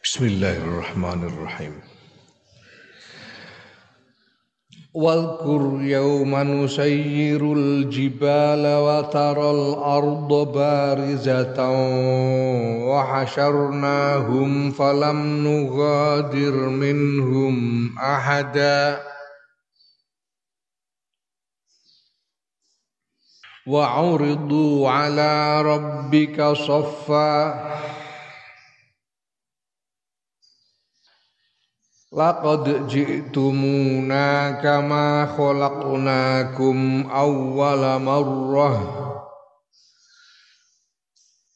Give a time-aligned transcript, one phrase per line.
[0.00, 1.76] Bismillahirrahmanirrahim.
[4.94, 11.58] واذكر يوم نسير الجبال وترى الأرض بارزة
[12.90, 17.54] وحشرناهم فلم نغادر منهم
[17.98, 19.02] أحدا
[23.66, 27.70] وعرضوا على ربك صفا
[32.13, 39.01] لقد جئتمونا كما خلقناكم أول مرة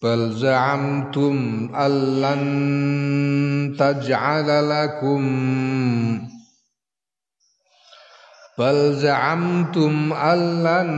[0.04, 5.22] بل زعمتم أن لن تجعل لكم
[8.58, 10.90] بل زعمتم أن لن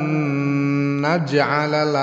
[1.01, 1.93] نجعل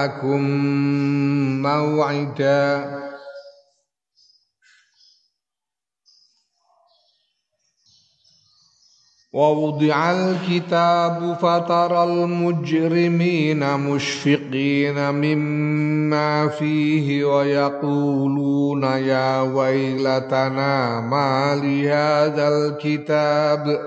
[9.34, 23.80] ووضع الكتاب فترى المجرمين مشفقين مما فيه ويقولون يا ويلتنا ما لهذا الكتاب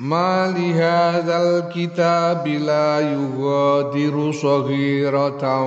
[0.00, 5.62] ما لهذا الكتاب لا يغادر صغيرة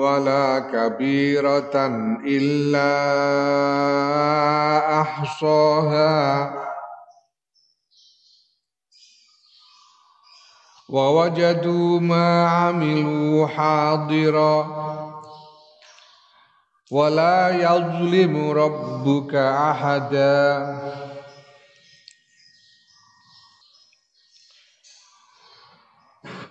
[0.00, 1.86] ولا كبيرة
[2.26, 2.90] إلا
[5.00, 6.52] أحصاها
[10.88, 14.66] ووجدوا ما عملوا حاضرا
[16.90, 20.76] ولا يظلم ربك أحدا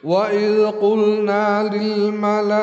[0.05, 2.61] وإذ قلنا للملائكة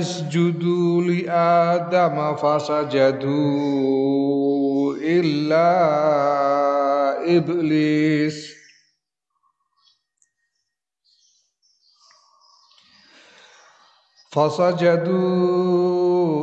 [0.00, 3.68] اسجدوا لآدم فسجدوا
[5.00, 5.68] إلا
[7.36, 8.58] إبليس
[14.30, 15.97] فسجدوا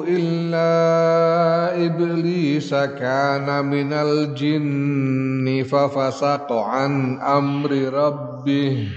[0.07, 8.87] إلا إبليس كان من الجن ففسق عن أمر ربه.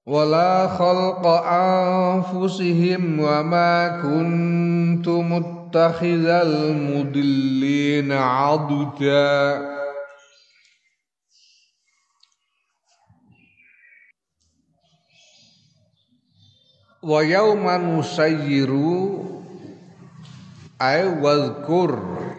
[0.06, 9.72] ولا خلق أنفسهم وما كنت متخذ المضلين عضدا
[17.02, 18.70] ويوم نسير
[20.82, 21.90] أي واذكر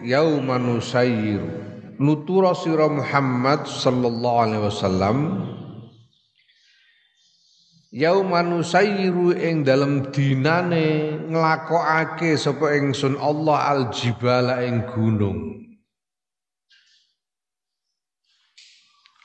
[0.02, 1.64] يوم نسير
[1.98, 5.16] nutura sira Muhammad sallallahu alaihi wasallam
[7.89, 15.57] Yauman nusayyiru ing dalem dinane nglakokake sapa ingsun Allah aljibala ing gunung.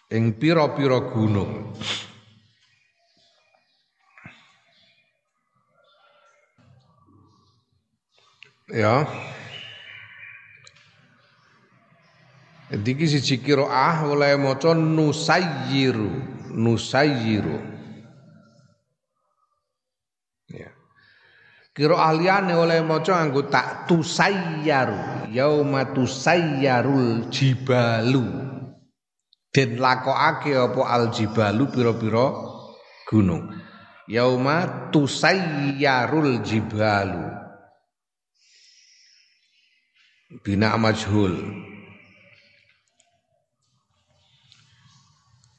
[0.08, 1.76] Ing pira-pira gunung.
[8.72, 9.04] Ya.
[12.72, 16.16] Diki siji ah oleh maca nusayyiru,
[16.48, 17.73] nusayyiru.
[21.74, 28.22] Kira ahliane oleh maca nganggo tak tusayyaru yauma tusayyarul jibalu.
[29.50, 32.30] Den lakokake apa al jibalu pira-pira
[33.10, 33.50] gunung?
[34.06, 37.26] Yauma tusayyarul jibalu.
[40.47, 41.34] Bina majhul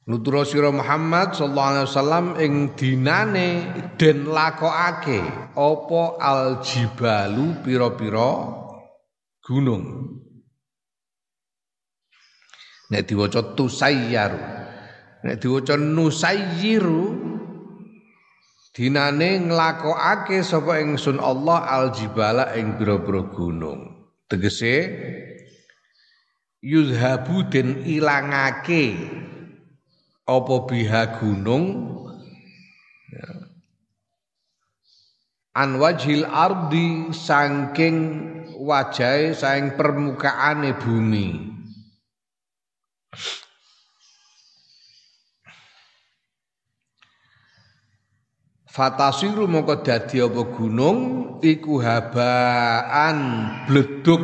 [0.05, 3.49] Nutura sira Muhammad sallallahu alaihi wasallam ing dinane
[3.97, 5.17] den lakokake
[5.57, 8.29] apa aljibalu pira-pira
[9.41, 9.85] gunung.
[12.93, 14.41] Nek diwaca tusayyaru.
[15.25, 17.25] Nek diwaca nusayyiru
[18.77, 24.91] dinane nglakokake sapa ingsun Allah aljibala ing pira-pira gunung tegese
[26.61, 28.99] yuzhabu den ilangake
[30.25, 31.65] apa biha gunung?
[33.13, 33.45] Ya.
[35.55, 37.97] an wajhil ardi saking
[38.59, 41.55] wajahe saing permukaane bumi.
[48.67, 50.99] Fatasiru mongko dadi apa gunung?
[51.39, 53.17] Iku habaan
[53.71, 54.23] bleduk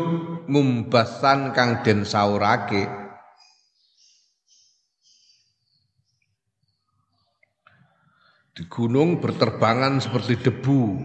[0.52, 3.01] ngumbasan kang den saurake
[8.52, 11.00] di gunung berterbangan seperti debu.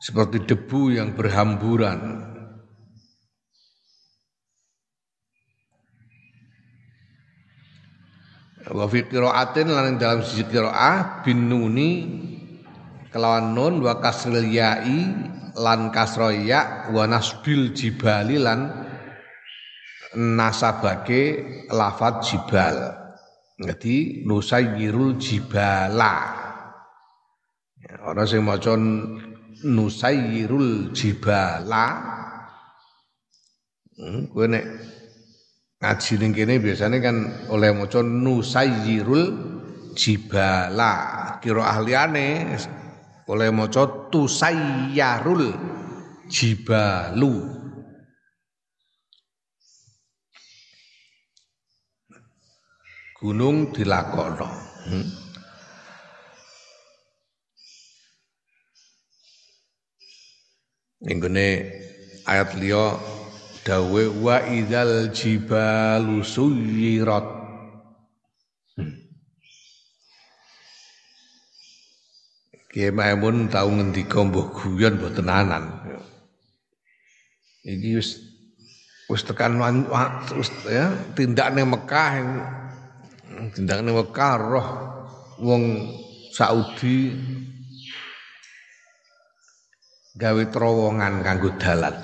[0.00, 2.30] Seperti debu yang berhamburan.
[8.70, 11.90] Wa fi qiraatin lan dalam sisi qiraah bin nuni
[13.10, 15.10] kelawan nun wa kasril ya'i
[15.58, 18.70] lan kasra ya wa nasbil jibali lan
[20.14, 21.22] nasabake
[21.66, 22.99] lafat jibal
[23.60, 26.16] jadi nusayyirul jibala.
[27.76, 28.72] Ya, orang sing maca
[29.60, 31.86] nusayyirul jibala
[34.00, 34.64] hmm, kowe nek
[35.76, 37.16] ngaji ning kene biasanya kan
[37.52, 39.28] oleh maca nusayyirul
[39.92, 40.92] jibala.
[41.44, 42.56] Kira ahliane
[43.28, 45.52] oleh maca tusayyarul
[46.32, 47.59] jibalu
[53.20, 54.48] gunung dilakokno
[54.88, 55.06] hmm.
[61.00, 61.48] Ini
[62.28, 62.92] ayat liya
[63.64, 67.24] dawe wa idzal jibalu suyirat
[68.76, 68.92] hmm.
[72.68, 75.64] Kiai Maimun tau ngendika mbuh guyon mboten anan.
[77.64, 78.20] Iki wis
[79.08, 79.56] wis tekan
[80.36, 82.12] wis ya tindakne Mekah
[83.48, 84.68] tindakne Mekah roh
[85.40, 85.62] wong
[86.36, 87.16] Saudi
[90.20, 91.96] gawe terowongan kanggo dalan.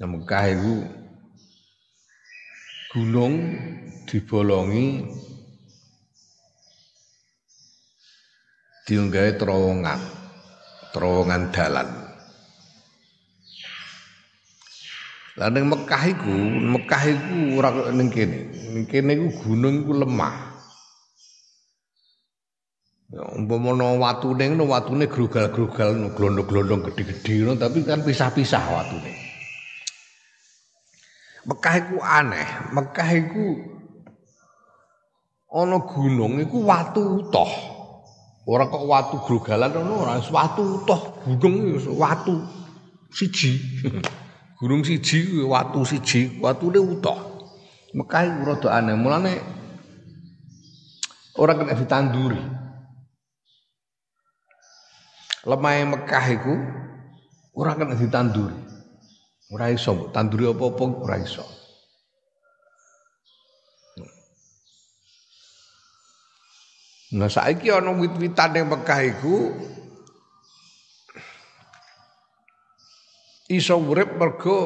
[0.00, 0.74] Nah, Mekah itu
[2.90, 3.34] gunung
[4.08, 5.06] dibolongi
[8.88, 10.00] diunggahi terowongan
[10.90, 11.99] terowongan dalan
[15.40, 16.36] Lah ning Mekah iku,
[16.76, 18.52] Mekah iku ora ning kene.
[18.76, 20.36] Ning kene iku gunung iku lemah.
[23.08, 29.16] Ya umpama watune ngono watune grogal-grogal glondong-glondong gede-gede ngono tapi kan pisah-pisah watune.
[31.48, 33.46] Mekah iku aneh, Mekah iku
[35.56, 37.52] ana gunung iku watu utuh.
[38.44, 41.00] Ora kok watu grogalan ngono ora, watu utuh,
[41.40, 42.44] gunung watu
[43.08, 43.56] siji.
[44.60, 47.16] gunung siji watu siji, watune utuh.
[47.96, 49.40] Mekah iku rada aneh, mulane
[51.40, 52.38] ora kena ditanduri.
[55.48, 56.54] Lemahe Mekah iku
[57.56, 58.54] ora kena ditanduri.
[59.50, 61.42] Ora iso tanduri apa-apa ora iso.
[67.10, 69.50] Nah saiki ana wit-witan ning Mekah iku
[73.50, 74.58] iso urip mergo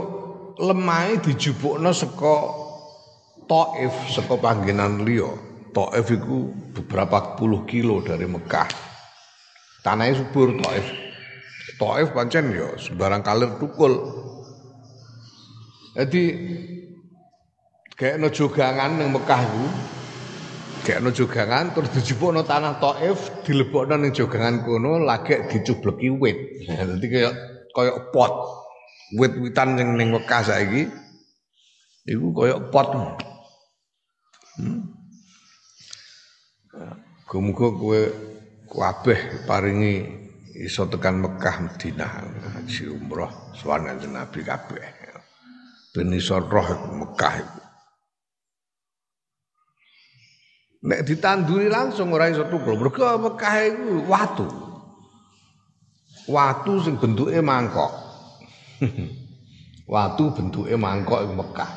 [0.61, 2.61] lemahe dijupukno saka
[3.45, 5.29] Taif saka panggenan liya.
[5.73, 8.69] Taif iku beberapa puluh kilo dari Mekah.
[9.85, 10.87] Tanahnya subur Taif.
[11.77, 13.93] Taif pancen ya sembarang kalir tukul.
[15.93, 16.25] Jadi
[18.01, 19.65] kayak no jogangan yang Mekah itu,
[20.89, 26.39] kayak no jogangan terus dijupuk no tanah Taif, dilebok no jogangan kono, lagi dicubleki wit.
[26.97, 27.35] Jadi kayak
[27.77, 28.64] kayak pot,
[29.13, 30.89] wit-witan yang neng Mekah saiki,
[32.09, 32.89] itu kayak pot.
[34.57, 34.95] Hmm.
[37.35, 38.01] Muga kowe
[38.71, 40.07] kabeh paringi
[40.55, 42.11] iso tekan Mekah Madinah
[42.55, 44.83] haji umroh sowan Nabi kabeh
[45.95, 47.61] ben iso roh Mekah iku.
[50.85, 54.47] Nek ditanduri langsung ora iso tukul, mergo Mekah iku watu.
[56.29, 58.04] Watu sing bentuke mangkok.
[59.93, 61.73] watu bentuke mangkok iku Mekah.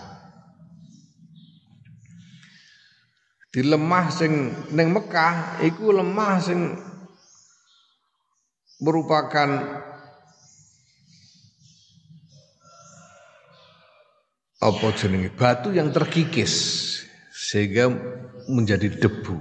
[3.48, 6.78] Di lemah sing ning Mekah iku lemah sing
[8.78, 9.50] merupakan
[14.58, 16.54] apa jenenge batu yang terkikis
[17.34, 17.94] sehingga
[18.50, 19.38] menjadi debu.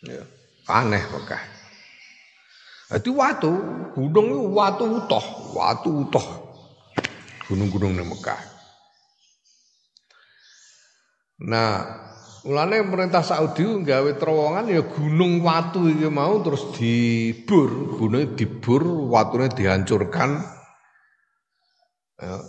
[0.00, 0.24] Ya,
[0.64, 1.49] aneh Mekah.
[2.90, 3.52] Itu watu,
[3.94, 6.26] gunung itu watu utoh, watu utoh.
[7.46, 8.40] Gunung-gunung di Mekah.
[11.40, 11.70] Nah,
[12.40, 18.80] Mulane pemerintah Saudi nggawe terowongan ya gunung watu iki mau terus dibur, gunungnya dibur,
[19.12, 20.40] watunya dihancurkan.
[22.16, 22.40] Ya.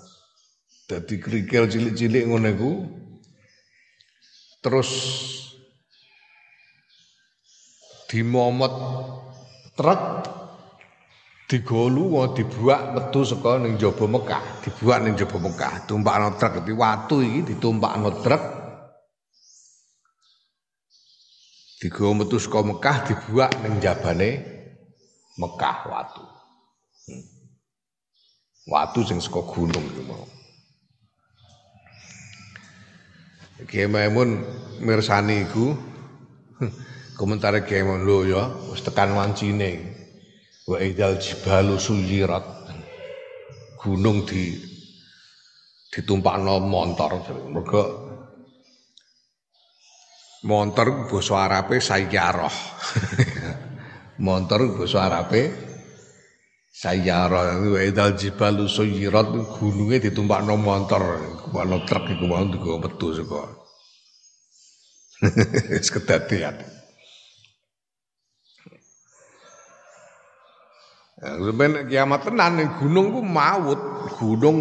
[0.88, 2.71] Dadi kerikil cilik-cilik ngono iku.
[4.63, 4.91] Terus
[8.07, 8.71] dimomot
[9.81, 10.01] truk
[11.50, 17.25] digolu dibuak metu saka ning jaba Mekah, dibuak ning jaba Mekah, tumpakno truk iki watu
[17.25, 18.61] iki ditumpakno truk
[21.81, 24.38] Digawa metu saka Mekah dibuak ning jabane
[25.41, 26.21] Mekah watu.
[27.09, 27.25] Hmm.
[28.69, 30.29] Watu sing saka gunung iku mau.
[33.65, 34.45] Kiai Maimun
[34.85, 35.73] mirsani iku
[37.21, 39.93] komentar Kiai lho ya wis tekan wancine.
[40.65, 42.41] Wa idal jibalu suyirat.
[43.77, 44.57] Gunung di
[45.93, 47.21] ditumpakno montor
[47.53, 47.83] mergo
[50.41, 52.57] Montor basa Arabe sayyarah.
[54.25, 55.53] Montor basa Arabe
[56.73, 57.61] sayyarah.
[57.61, 59.29] Wa idal jibalu suyirat
[59.61, 63.43] gununge ditumpakno montor, kuwano truk iku mau metu saka.
[65.77, 66.80] Wis kedadean.
[71.21, 73.77] Sampai kiamat tenan gunung ku maut,
[74.17, 74.57] gunung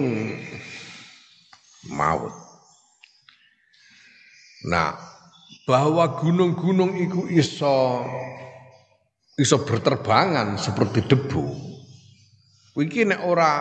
[1.89, 2.37] maut.
[4.69, 4.93] Nah,
[5.65, 8.05] bahwa gunung-gunung itu iso
[9.41, 11.49] iso berterbangan seperti debu.
[12.77, 13.53] Iki nek ora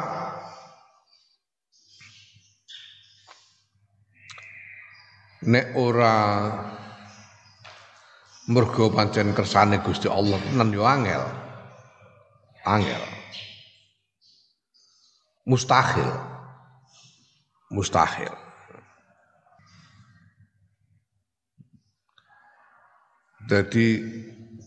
[5.47, 6.15] nek ora
[8.51, 11.48] mergo pancen kersane Gusti Allah tenan yo angel.
[12.69, 13.01] Angel.
[15.49, 16.09] Mustahil.
[17.73, 18.29] Mustahil.
[23.49, 23.87] Jadi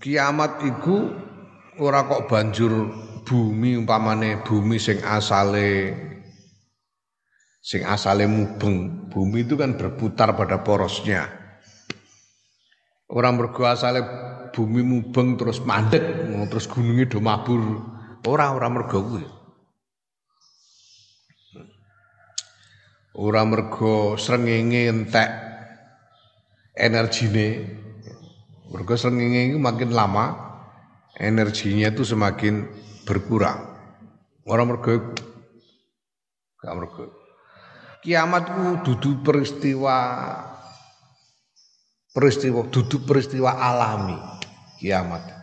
[0.02, 1.14] kiamat itu
[1.78, 2.90] ora kok banjur
[3.22, 5.94] bumi umpamane bumi sing asale
[7.62, 9.06] sing asale mubeng.
[9.06, 11.30] Bumi itu kan berputar pada porosnya.
[13.06, 14.02] Orang mergo asale
[14.50, 16.02] bumi mubeng terus mandek,
[16.50, 17.91] terus gunungnya do mabur.
[18.22, 19.26] Ora ora mergo kuwi.
[23.18, 25.30] Ora mergo srengenge entek
[26.78, 27.46] energine
[28.70, 30.26] mergo srengenge makin lama
[31.18, 32.70] energinya itu semakin
[33.02, 33.58] berkurang.
[34.46, 35.18] Orang mergo
[36.62, 37.04] gak mergo.
[38.06, 39.98] Kiamat itu dudu peristiwa
[42.14, 44.18] peristiwa dudu peristiwa alami
[44.78, 45.41] kiamat.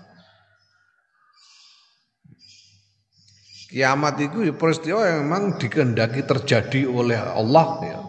[3.70, 8.02] Kiamat itu ya peristiwa yang memang dikehendaki terjadi oleh Allah ya.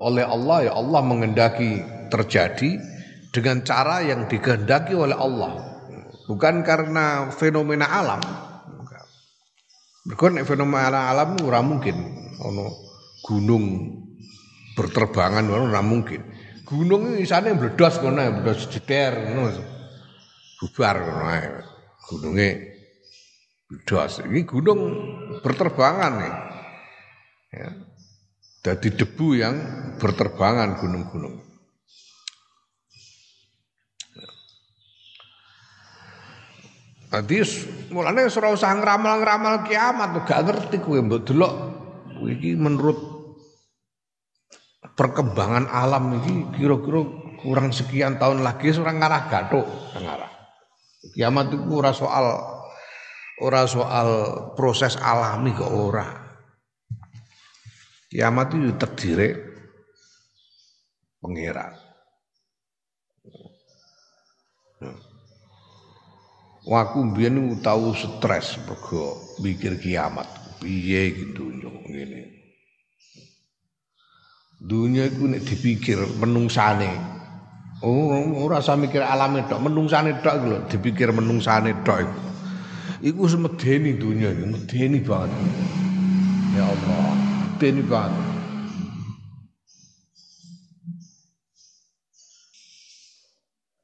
[0.00, 2.80] Oleh Allah ya Allah mengendaki terjadi
[3.28, 5.68] dengan cara yang dikehendaki oleh Allah.
[6.24, 8.24] Bukan karena fenomena alam.
[10.08, 11.94] Bukan fenomena alam ora mungkin
[12.40, 12.72] ono
[13.20, 13.92] gunung
[14.72, 16.24] berterbangan ora mungkin.
[16.64, 19.60] Gunung ini isane meledos ngono meledos jeder ngono
[20.56, 22.71] bubar ngono
[23.72, 24.80] meledos ini gunung
[25.40, 26.34] berterbangan nih.
[27.56, 27.68] Ya.
[28.62, 29.54] Jadi debu yang
[29.98, 31.40] berterbangan gunung-gunung.
[37.12, 37.44] Dadi
[37.92, 41.54] mulane ora usah ngramal-ngramal kiamat gak ngerti kowe mbok delok.
[42.22, 42.96] Iki menurut
[44.94, 47.02] perkembangan alam iki kira-kira
[47.42, 49.66] kurang sekian tahun lagi orang ngarah gathuk
[49.98, 50.30] ngarah.
[51.18, 52.52] Kiamat itu ora soal
[53.42, 54.08] ora soal
[54.54, 56.06] proses alami kok ora.
[58.06, 59.28] Kiamat itu terdiri
[61.18, 61.74] pengira.
[64.78, 64.98] Hmm.
[66.62, 70.28] Waku mbiyen tahu stres mergo mikir kiamat.
[70.62, 71.50] Piye gitu
[71.90, 72.38] ngene.
[74.62, 76.94] Dunia iku nek dipikir menungsane.
[77.82, 82.31] Oh, ora usah mikir alame tok, menungsane tok lho, dipikir menungsane tok iku.
[83.02, 85.54] Iku semedeni dunia iki, medeni banget.
[86.54, 88.26] Ya Allah, medeni banget.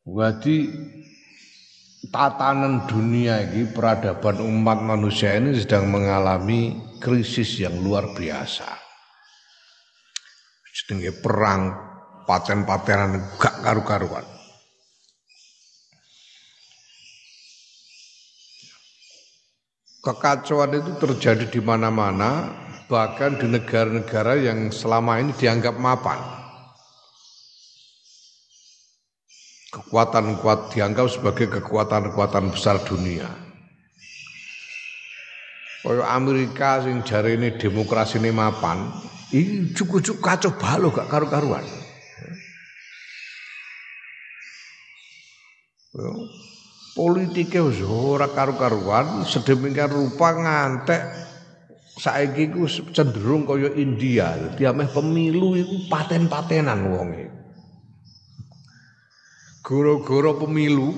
[0.09, 0.73] Wadi
[2.09, 8.73] tatanan dunia ini peradaban umat manusia ini sedang mengalami krisis yang luar biasa.
[10.73, 11.77] Sedenge perang
[12.25, 14.38] paten-patenan gak karu-karuan.
[20.09, 22.49] Kekacauan itu terjadi di mana-mana,
[22.89, 26.17] bahkan di negara-negara yang selama ini dianggap mapan.
[29.69, 33.29] Kekuatan kuat dianggap sebagai kekuatan-kekuatan besar dunia.
[35.85, 38.89] Kaya Amerika sing jari ini demokrasi ini mapan,
[39.37, 41.69] ini cukup-cukup kacau balau gak karu-karuan.
[46.99, 50.99] Politiknya wis ora karu-karuan, sedemikian rupa ngantek
[51.95, 54.35] saiki ku cenderung kaya India.
[54.35, 57.31] Dadi ameh pemilu iku paten-patenan wonge.
[59.63, 60.91] Goro-goro pemilu,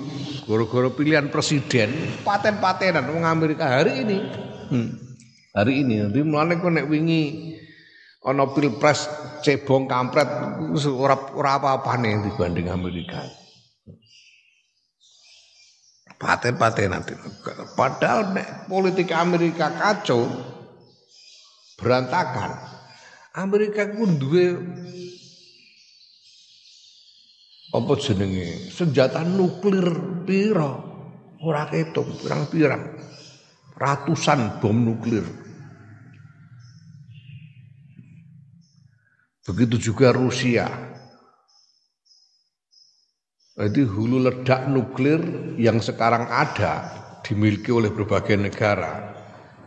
[0.49, 1.93] goro-goro pilihan presiden,
[2.25, 4.17] paten-patenan wong Amerika hari ini.
[4.73, 4.89] Hmm.
[5.53, 7.53] Hari ini, nanti mulane kok nek wingi
[8.25, 9.05] ana pilpres
[9.45, 10.25] cebong kampret
[10.97, 13.40] ora ora apa-apane dibanding Amerika
[16.21, 17.01] paten-patenan.
[17.73, 18.29] Padahal
[18.69, 20.29] politik Amerika kacau
[21.81, 22.61] berantakan.
[23.33, 24.53] Amerika ku duwe
[27.73, 28.69] apa jenenge?
[28.69, 29.89] Senjata nuklir
[30.27, 30.77] pira?
[31.41, 33.01] Ora ketung, pirang-pirang.
[33.73, 35.25] Ratusan bom nuklir.
[39.41, 40.90] Begitu juga Rusia
[43.61, 45.21] jadi hulu ledak nuklir
[45.61, 46.89] yang sekarang ada
[47.21, 49.13] dimiliki oleh berbagai negara.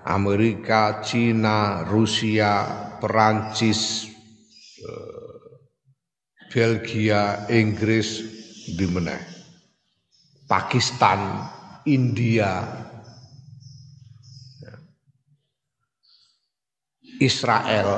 [0.04, 2.66] Amerika, Cina, Rusia,
[2.98, 4.10] Perancis,
[4.82, 5.40] eh,
[6.50, 8.20] Belgia, Inggris,
[8.74, 9.16] di mana?
[10.44, 11.46] Pakistan,
[11.88, 12.66] India,
[17.22, 17.96] Israel,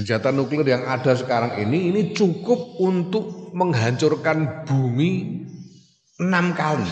[0.00, 5.44] senjata nuklir yang ada sekarang ini ini cukup untuk menghancurkan bumi
[6.16, 6.88] enam kali.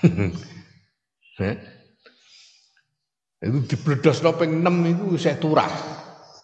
[3.36, 5.68] Itu dibledos ping enam itu saya turah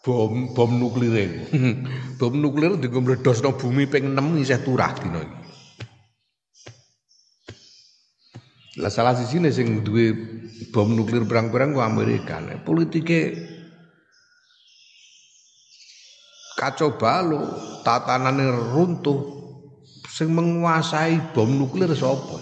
[0.05, 1.41] bom bom nuklir itu.
[2.21, 5.39] bom nuklir di meledos bumi ping enam ini saya turah dino iki.
[8.85, 10.13] Lah salah sisi nih sing duwe
[10.69, 12.45] bom nuklir berang-berang ku Amerika.
[12.61, 13.52] Politike
[16.63, 17.43] kacau balau,
[17.83, 19.19] tatanane runtuh,
[20.07, 22.39] sing menguasai bom nuklir sapa?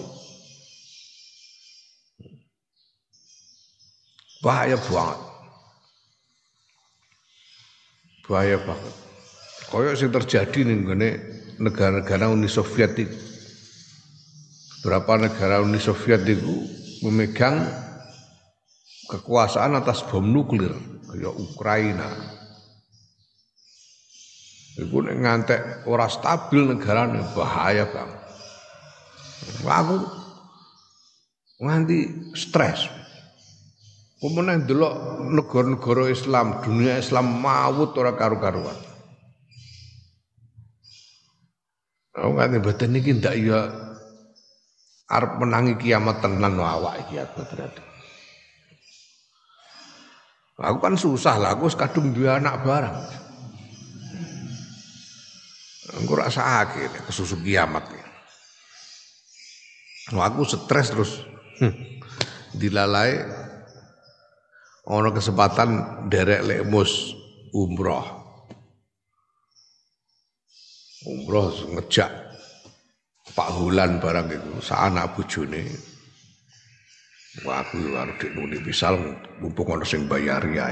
[4.45, 5.19] Bahaya banget.
[8.29, 8.93] Bahaya banget.
[9.73, 11.09] Koyok sing terjadi nih gini
[11.57, 13.17] negara-negara Uni Soviet itu.
[14.85, 16.65] Berapa negara Uni Soviet itu
[17.05, 17.57] memegang
[19.09, 20.73] kekuasaan atas bom nuklir
[21.09, 22.09] kayak Ukraina,
[24.79, 28.11] Iku nek ngantek ora stabil negarane bahaya bang.
[29.67, 29.95] Aku
[31.59, 32.87] nganti stres.
[34.21, 38.77] Kemudian delok negara-negara Islam, dunia Islam mawut ora karu-karuan.
[42.15, 43.65] Aku nganti badan iki ndak ya
[45.09, 47.83] arep menangi kiamat tenan awak iki berarti.
[50.61, 53.20] Aku kan susah lah, aku kadung dua anak barang.
[55.99, 57.83] Engko rasa sakit kesusu kiamat.
[60.15, 61.11] Wah, aku stres terus.
[61.59, 61.75] Hmm.
[62.55, 63.21] Dilalai
[64.87, 65.69] ono kesempatan
[66.07, 67.15] derek lekmus
[67.55, 68.23] umroh.
[71.01, 72.11] Umroh ngejak
[73.31, 75.63] Pak Hulan barang itu anak bojone.
[77.47, 78.99] Wah aku harus dinuni pisal
[79.39, 80.67] mumpung ono sing bayar ya.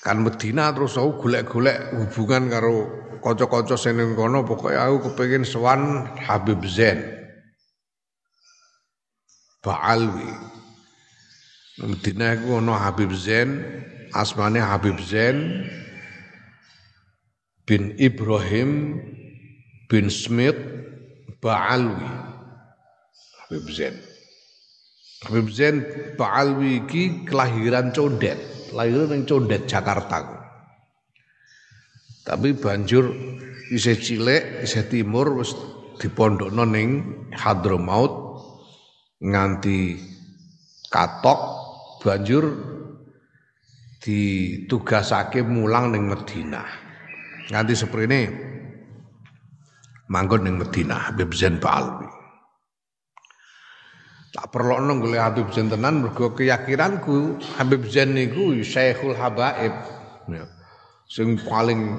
[0.00, 2.88] Kan Medina terus aku golek-golek hubungan karo
[3.20, 7.04] kanca-kanca sing ning kono pokoke aku kepengin sowan Habib Zain.
[9.60, 10.32] Ba'alwi.
[11.84, 13.60] Medina iku ana Habib Zain
[14.16, 15.68] asmane Habib Zain
[17.68, 18.96] bin Ibrahim
[19.84, 20.56] bin Smith
[21.44, 22.08] Ba'alwi.
[23.44, 24.00] Habib Zain.
[25.28, 25.84] Habib Zain
[26.16, 30.26] Ba'alwi iki kelahiran Condet lahir ning Condet Jakarta.
[32.26, 33.10] Tapi banjur
[33.72, 35.56] isih cilik, isih timur wis
[35.98, 36.88] dipondokno ning
[37.34, 38.12] Hadramaut
[39.20, 40.00] nganti
[40.90, 41.40] katok
[42.00, 42.44] banjur
[44.00, 46.68] ditugasake mulang ning Madinah.
[47.50, 48.20] Nganti seprene
[50.10, 52.19] manggon ning Madinah Habib Zain Ba'alwi.
[54.30, 59.74] Tak perlokno golek Habib Zain tenan mergo keyakinanku Habib Zain niku Syekhul Habaib
[60.30, 60.46] ya.
[61.10, 61.98] sing paling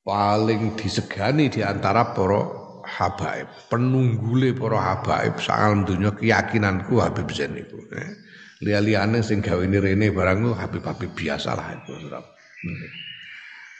[0.00, 2.48] paling disegani di antara para
[2.88, 8.08] habaib penunggule para habaib salam dunia keyakinanku Habib Zain niku ya.
[8.64, 11.92] liya-liyane sing gawe rene barang Habib-habib biasa lah itu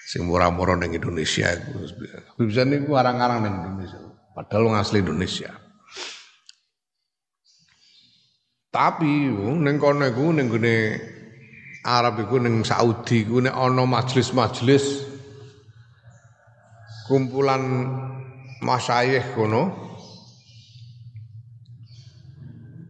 [0.05, 1.89] sing murah-murah ning Indonesia iku
[2.37, 4.05] Habib Zain niku arang-arang ning Indonesia
[4.37, 5.68] padahal asli Indonesia
[8.69, 10.77] Tapi ning kono iku ning gone
[11.89, 15.09] Arab iku ning Saudi iku nek ana majelis-majelis
[17.09, 17.89] kumpulan
[18.61, 19.73] masyayikh kono.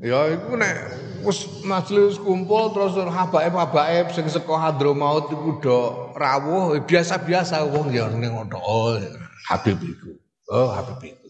[0.03, 0.77] Ya iku nek
[1.23, 5.81] wis majelis kumpul terus habaib-habaib sing saka Hadramaut iku do
[6.19, 8.59] rawuh biasa-biasa wong ya ning ngono.
[8.59, 8.99] Oh
[9.47, 10.11] Habib iku.
[10.51, 11.29] Oh Habib iku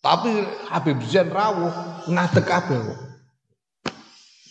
[0.00, 0.32] tapi
[0.72, 1.68] Habib Zain rawuh
[2.08, 3.09] ngadeg kabeh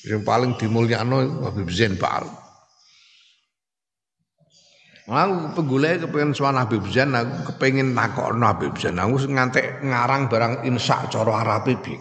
[0.07, 2.47] yang paling dimulyakno Habib Zain Pak
[5.09, 8.93] Aku penggulai kepengen soal Habib Zain, aku kepengen nakokno Habib Zain.
[9.01, 11.97] Aku ngantek ngarang barang insya coro Arab piye.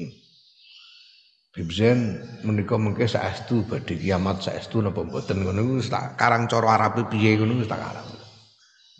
[0.00, 0.08] Hmm.
[1.52, 6.72] Habib Zain menika mengke saestu badhe kiamat saestu napa mboten ngono iku tak karang coro
[6.72, 8.08] Arab piye ngono tak karang.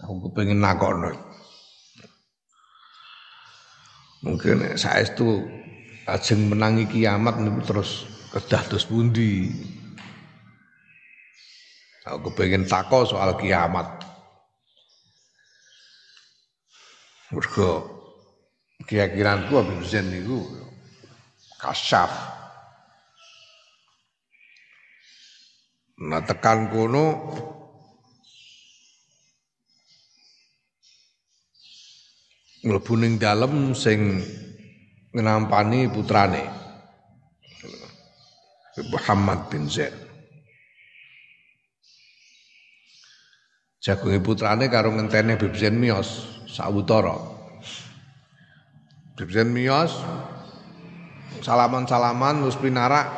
[0.05, 1.17] Aku kepengen nakokno.
[4.29, 5.41] Mungkin saestu
[6.11, 9.51] ajeng menangi kiamat niku terus kedah terus pundi.
[12.07, 13.87] Aku pengen tako soal kiamat.
[17.31, 17.87] Mergo
[18.91, 20.43] keyakinanku Habib Zain niku
[21.63, 22.11] kasyaf.
[26.01, 27.07] Nah tekan kono
[32.65, 34.25] mlebu ning dalem sing
[35.11, 36.61] ngenampani putrane
[38.89, 39.93] Muhammad bin Zaid.
[43.81, 45.37] Jagunge putrane karo ngentene
[45.77, 47.17] miyos sawetara.
[49.17, 50.01] Habib Zain miyos
[51.45, 53.09] salaman-salaman wis pinarak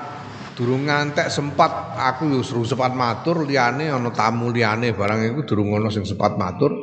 [0.59, 5.91] durung ngantek sempat aku yo sempat matur liyane ana tamu liyane barang iku durung ana
[5.95, 6.75] sing sempat matur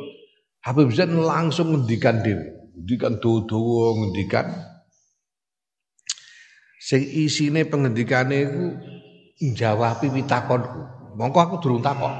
[0.64, 4.46] Habib Zain langsung ngendikan dhewe ngendikan dawa-dawa ngendikan
[6.80, 8.66] sing isine pengendikane iku
[9.52, 10.80] njawab pitakonku.
[11.20, 12.14] Mongko aku durung takok.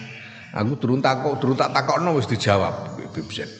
[0.58, 3.50] aku durung takok, durung tak takokno wis dijawab Bibsen.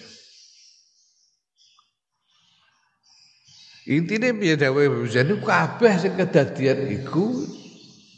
[3.89, 7.45] Intine piye dawe Bibsen iku kabeh sing kedadian iku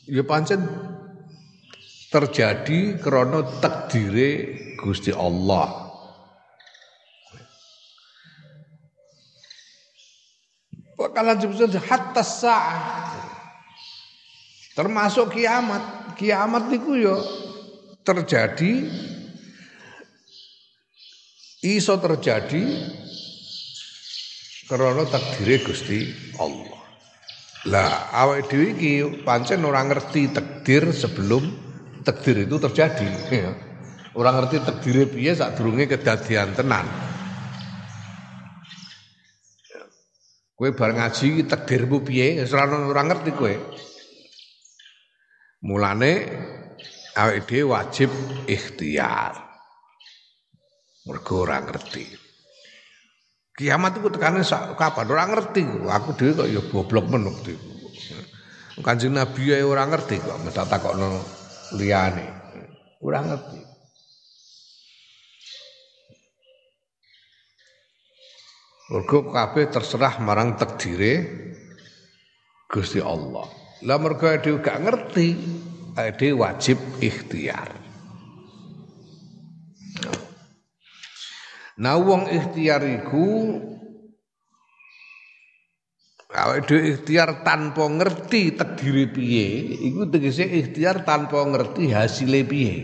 [0.06, 0.62] ya pancen
[2.10, 4.30] terjadi krana takdire
[4.78, 5.79] Gusti Allah.
[11.00, 13.16] Bakalan disebut hatta saat.
[14.76, 16.12] Termasuk kiamat.
[16.20, 17.16] Kiamat itu ya
[18.04, 18.84] terjadi
[21.64, 22.64] iso terjadi
[24.68, 26.76] karena takdir Gusti Allah.
[27.68, 28.92] Lah awake dhewe iki
[29.24, 31.48] pancen ora ngerti takdir sebelum
[32.04, 33.08] takdir itu terjadi.
[34.20, 37.09] Orang ngerti takdir piye sadurunge kedadian tenan.
[40.60, 42.44] Kowe bar ngaji takdirmu piye?
[42.44, 43.54] Ora ora ngerti kowe.
[45.64, 46.12] Mulane
[47.16, 48.12] awake wajib
[48.44, 49.40] ikhtiar.
[51.08, 52.04] Mergo ora ngerti.
[53.56, 54.44] Kiamat itu tekane
[54.76, 55.64] kapan ora ngerti.
[55.64, 57.72] Aku dhewe kok ya goblok men waktu itu.
[58.84, 61.24] Kanjeng Nabi ya ora ngerti kok mesti takokno
[61.80, 62.28] liyane.
[63.00, 63.59] Ora ngerti.
[68.90, 71.22] Mergo kabeh terserah marang takdire
[72.66, 73.46] Gusti Allah.
[73.86, 75.28] Lah mergo dhewe gak ngerti,
[75.94, 77.70] dhewe wajib ikhtiar.
[81.78, 83.26] Nah wong ikhtiar iku
[86.34, 92.76] awake ikhtiar tanpa ngerti takdire piye, iku tegese ikhtiar tanpa ngerti hasilnya piye.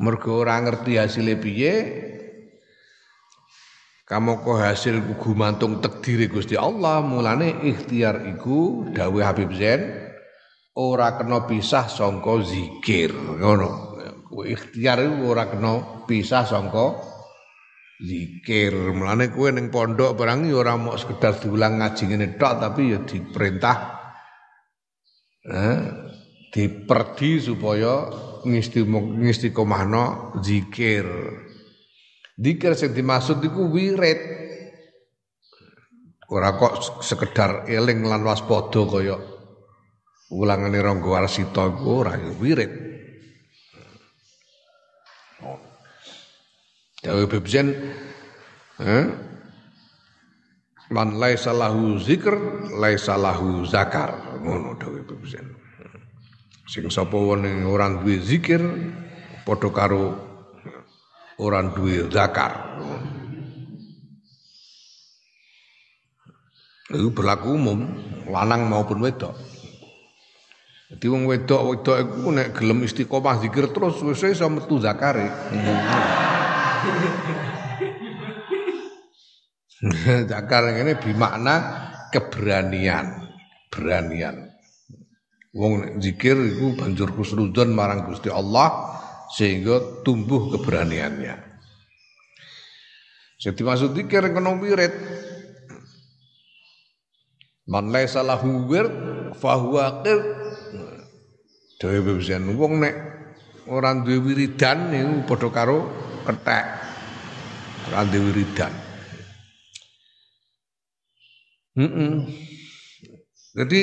[0.00, 1.74] Mergo ora ngerti hasilnya piye,
[4.12, 7.00] kamu kok hasil gumantung takdiri Gusti Allah.
[7.00, 9.88] Mulane ikhtiar iku dawe Habib Zain
[10.76, 13.08] ora kena pisah sangka zikir.
[13.08, 13.96] Ngono.
[14.44, 17.00] Ikhtiar iku ora kena pisah sangka
[18.04, 18.76] zikir.
[18.92, 23.00] Mulane kowe ning pondok barang ya ora mau sekedar diulang ngaji ngene tok tapi ya
[23.08, 23.76] diperintah
[25.48, 25.80] eh,
[26.52, 28.12] diperdi supaya
[28.44, 31.08] ngistiqomahno zikir
[32.36, 34.20] Dikir sing dimaksud iku wirid.
[36.32, 39.20] Ora kok sekedar eling lan waspada kaya
[40.32, 42.72] ulangane Rangga Warsita iku ora wirid.
[47.02, 47.68] Dawe Bebzen
[48.80, 49.06] eh?
[50.92, 52.32] Man laisa lahu zikr
[52.78, 55.52] laisa lahu zakar ngono dawe Bebzen.
[56.64, 58.64] Sing sapa wong ora duwe zikir
[59.44, 60.31] padha karo
[61.42, 62.78] orang duwe zakar.
[66.92, 67.88] Itu berlaku umum,
[68.30, 69.34] lanang maupun wedok.
[70.92, 75.24] Jadi wong wedok-wedok iku nek gelem istiqomah zikir terus wis iso metu zakare.
[80.30, 81.58] Zakar ini bermakna
[82.14, 83.34] keberanian,
[83.66, 84.46] beranian.
[85.56, 89.01] Wong zikir iku banjur kusnudon marang Gusti Allah
[89.32, 91.34] sehingga tumbuh keberaniannya.
[93.42, 94.94] Jadi maksud dikir kena wirid.
[97.66, 98.92] Man laisa lahu wird
[99.40, 100.20] fahuwa qir.
[101.82, 102.94] Dewe bebesian wong nek
[103.66, 105.78] ora duwe wiridan niku padha karo
[106.22, 106.66] kethek.
[107.90, 108.70] Ora duwe wiridan.
[111.74, 111.88] Heeh.
[111.88, 112.51] Mm -mm.
[113.52, 113.80] Jadi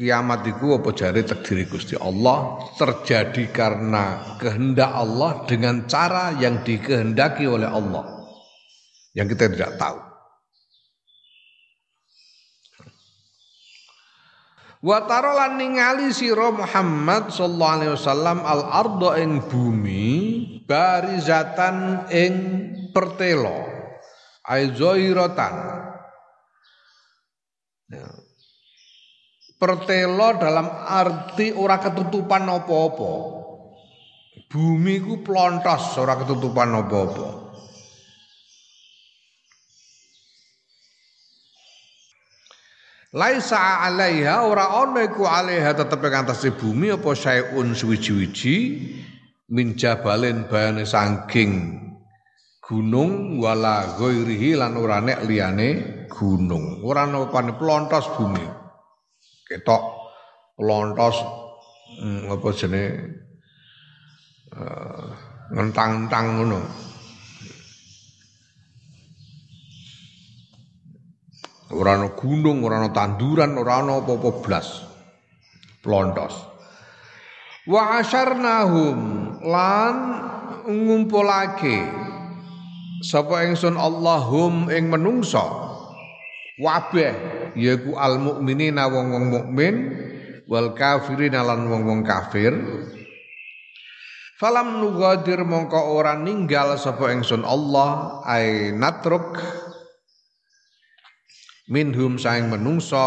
[0.00, 2.56] kiamat itu apa jari takdiri Gusti Allah?
[2.80, 8.08] Terjadi karena kehendak Allah dengan cara yang dikehendaki oleh Allah.
[9.12, 10.10] Yang kita tidak tahu.
[14.80, 20.08] Wa tarolan ningali sira Muhammad sallallahu alaihi wasallam al ardo ing bumi
[20.64, 22.34] barizatan ing
[22.96, 23.68] pertelo
[24.48, 24.72] ai
[29.60, 33.12] pertelo dalam arti ora ketutupan apa-apa.
[34.48, 37.28] Bumi ku plontos ora ketutupan apa-apa.
[43.10, 48.56] Laisa alaiha ora ana iku alaiha tetep ing atase bumi apa sayun suwiji-wiji
[49.50, 51.74] min jabalin bayane saking
[52.62, 55.70] gunung wala ghairihi lan ora nek liyane
[56.06, 56.86] gunung.
[56.86, 57.26] Ora ana
[57.58, 58.59] plontos bumi
[59.50, 59.82] ketok
[60.62, 61.18] lontos
[61.98, 63.18] hmm, apa jenenge
[64.54, 65.10] uh,
[65.50, 66.60] ngentang-entang ngono.
[71.70, 74.86] Ora ana gunung, ora ana tanduran, ora ana apa-apa blas.
[75.82, 76.34] Plontos.
[77.66, 78.98] Wa asyarnahum
[79.46, 79.94] lan
[80.66, 81.78] ngumpulake
[83.00, 85.69] sapa ingsun Allahum ing menungso
[86.60, 87.12] wabeh
[87.56, 89.74] yaiku al mukminina wong-wong mukmin
[90.46, 92.52] wal kafirin lan wong-wong kafir.
[94.40, 99.36] Falam nugadir mongko ora ninggal sapa ingsun Allah ai natruk
[101.68, 103.04] minhum saing menungso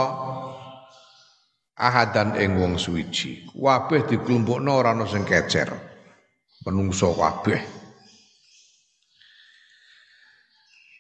[1.74, 3.50] ahadan ing wong suwiji.
[3.50, 5.74] Kabeh dikelompokno ora ana sing kecer.
[6.70, 7.83] Menungso kabeh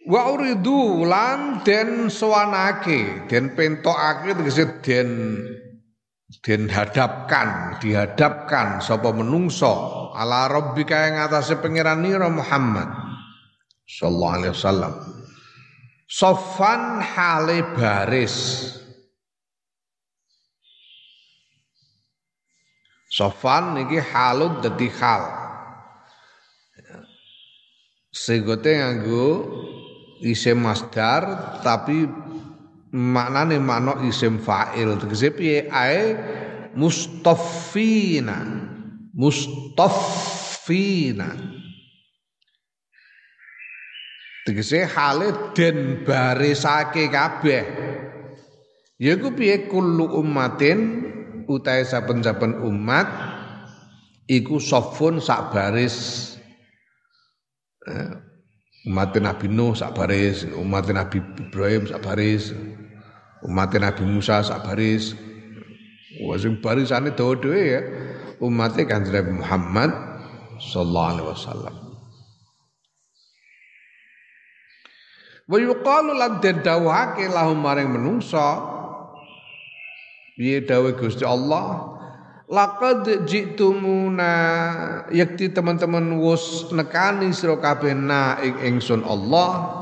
[0.03, 5.09] Wa uridu lan den sowanake, den pentokake tegese den
[6.43, 12.03] den hadapkan, dihadapkan sapa menungso ala rabbika ing atase pangeran
[12.35, 12.89] Muhammad
[13.87, 14.93] sallallahu alaihi wasallam.
[16.09, 18.35] Sofan hale baris.
[23.07, 25.23] Sofan niki halud dadi hal.
[28.13, 29.25] Segote nganggo
[30.23, 32.07] isim masdar tapi
[32.93, 34.95] maknane makna isim fa'il.
[35.01, 35.67] Tegese piye?
[35.67, 36.15] Ae
[36.73, 38.39] mustaffina
[39.13, 41.29] mustaffina
[44.47, 47.65] tegese hale den barisake kabeh.
[48.99, 49.67] Yaiku piye?
[49.67, 50.79] Kullu ummatin
[51.49, 53.07] utahe saben-saben umat
[54.29, 56.29] iku sofun sak baris.
[57.83, 58.32] Eh,
[58.83, 62.51] umat Nabi Nuh sak baris, umat Nabi Ibrahim sak baris,
[63.47, 65.15] umat Nabi Musa sak baris.
[66.39, 67.81] Sing barisane dawa dhewe ya.
[68.43, 69.91] Umat Kanjeng Nabi Muhammad
[70.61, 71.75] sallallahu alaihi wasallam.
[75.43, 78.63] Wa yuqalu lan den dawuhake lahum maring menungsa
[80.39, 81.92] piye dawuh Gusti Allah
[82.53, 84.33] Laqad jitumuna.
[85.09, 89.81] Yakti teman-teman wus nekani sira kabeh na ing ingsun Allah.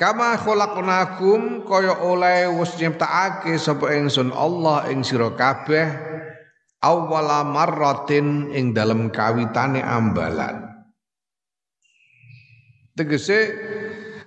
[0.00, 6.08] Kama khalaqnakum kaya oleh wis nyiptakake sapa ingsun Allah ing sira kabeh.
[6.80, 10.64] Awwala marratin ing dalem kawitane ambalan.
[12.96, 13.52] Tegese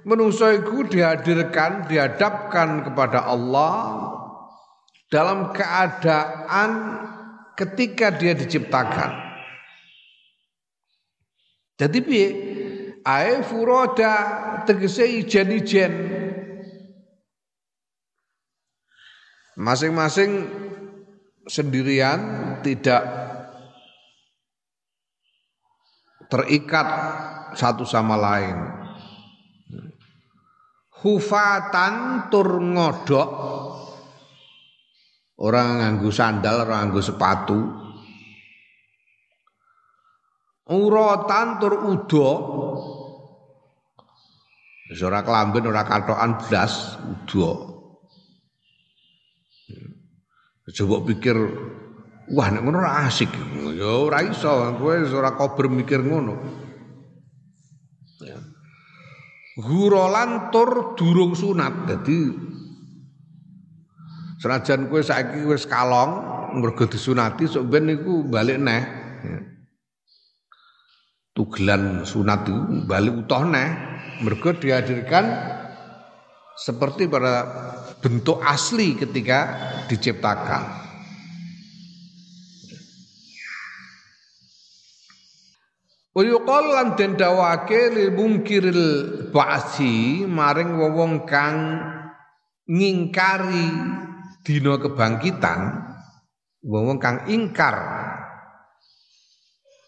[0.06, 3.74] manusia itu dihadirkan, dihadapkan kepada Allah
[5.10, 6.72] dalam keadaan
[7.54, 9.12] ketika dia diciptakan.
[11.78, 12.28] Jadi piye?
[13.04, 14.14] Ae furoda
[14.64, 15.94] tegese ijen-ijen.
[19.60, 20.50] Masing-masing
[21.46, 22.20] sendirian
[22.64, 23.04] tidak
[26.32, 26.88] terikat
[27.54, 28.58] satu sama lain.
[31.04, 33.30] Hufatan tur ngodok
[35.40, 37.60] orang nganggu sandal, orang nganggu sepatu.
[40.64, 42.30] Uratan tur udo
[45.02, 47.52] ora kelamben ora katokan blas udo.
[50.64, 51.36] Coba pikir
[52.32, 53.28] wah nek ngono asik.
[53.76, 54.48] Ya ora iso,
[54.80, 56.40] kowe ora kober mikir ngono.
[58.24, 58.40] Ya.
[59.60, 61.90] Gurolan tur durung sunat.
[61.90, 62.53] Dadi
[64.44, 66.20] senajan kowe saiki wis kalong
[66.60, 68.84] mergo disunati sok ben niku balik neh.
[69.24, 69.40] Ya.
[71.32, 73.72] Tugelan sunat itu balik utuh neh
[74.20, 75.32] mergo dihadirkan
[76.60, 77.48] seperti pada
[78.04, 79.40] bentuk asli ketika
[79.88, 80.84] diciptakan.
[86.14, 88.84] Uyuqal lan den dawake mungkiril
[89.34, 91.82] ba'si maring wong kang
[92.70, 93.72] ngingkari
[94.44, 95.60] dina kebangkitan
[96.68, 97.76] wong kang ingkar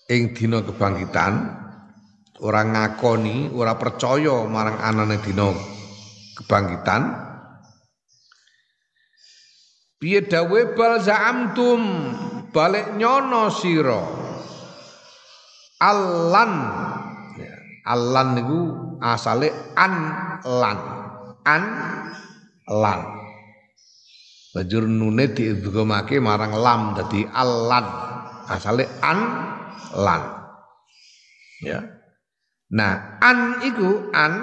[0.07, 1.33] ing dina kebangkitan
[2.39, 5.51] ora ngakoni ora percaya marang anane dina
[6.39, 7.03] kebangkitan.
[9.95, 11.81] Piye dawe bal zaamtum
[12.51, 14.03] balik nyono sira.
[15.79, 16.53] Allan.
[17.39, 17.55] Ya,
[17.87, 18.59] Allan niku
[18.99, 19.93] asale an
[20.43, 20.79] lan.
[21.45, 21.63] An
[22.67, 23.24] lan
[24.55, 27.83] Bajur nune diidghamake marang lam dadi allan.
[28.47, 29.19] Asale an
[29.99, 30.21] lan.
[31.59, 31.83] Ya.
[32.71, 34.33] Nah an iku an.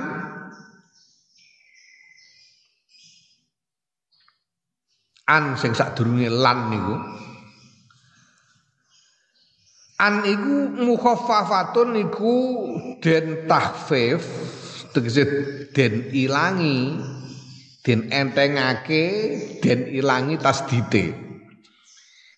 [5.33, 6.94] An sing sadurunge lan niku.
[9.96, 12.35] An iku mukhaffafatun iku
[13.01, 14.29] den tahfif
[14.92, 15.25] tegese
[15.72, 17.01] den ilangi
[17.83, 19.05] den entengake
[19.59, 21.14] den ilangi tasdite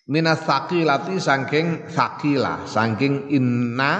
[0.09, 3.93] minas sakilati saking sakila saking inna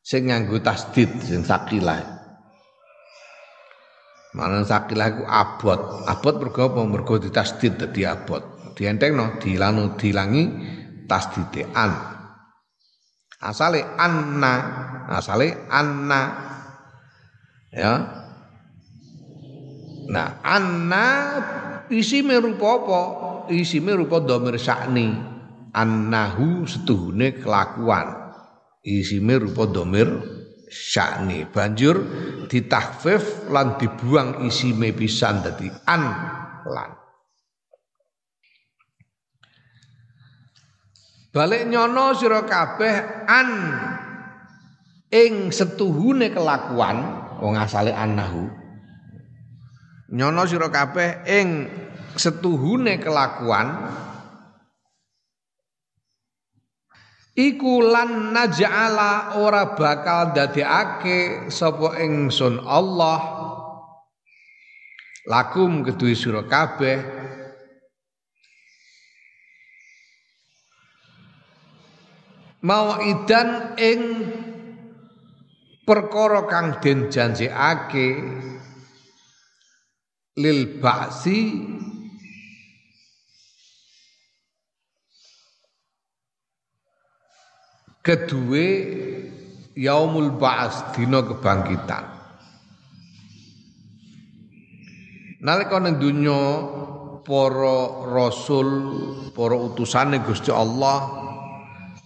[0.00, 2.20] sing nganggo tasdid sing sakila
[4.30, 6.06] Mana sakilah iku abot.
[6.06, 6.86] Abot mergo apa?
[6.86, 8.70] Mergo ditasdid dadi abot.
[8.78, 10.46] Dientengno, dilanu dilangi
[11.10, 11.90] tasdite an
[13.40, 14.54] asale anna
[15.08, 16.22] asale anna
[17.72, 18.19] ya
[20.08, 21.08] nah anna
[21.90, 23.02] isi merupa apa?
[23.50, 25.10] Isi merupa domir sakni.
[25.70, 28.34] Annahu setuhune kelakuan.
[28.82, 30.08] Isi merupa domir
[30.70, 31.98] syakni banjur
[32.46, 36.02] ditahfif lan dibuang isi pisan dadi an
[36.70, 36.90] lan.
[41.30, 43.50] Balik nyono sira kabeh an.
[45.10, 46.98] Ing setuhune kelakuan
[47.42, 48.59] wong asale annahu.
[50.10, 51.48] Nyono sira kabeh ing
[52.18, 53.94] setuhune kelakuan
[57.38, 63.20] iku lan naj'ala ora bakal dadekake sapa ingsun Allah.
[65.30, 67.22] Lakum kedue sira kabeh.
[73.00, 74.00] Idan ing
[75.86, 78.08] perkara kang den janjekake
[80.40, 81.40] lil ba'si.
[88.00, 88.68] Kedue
[89.76, 92.04] yaumul ba'as dina kebangkitan.
[95.40, 96.40] Nalika ning donya
[97.24, 97.78] para
[98.12, 98.68] rasul
[99.32, 101.08] para utusane Gusti Allah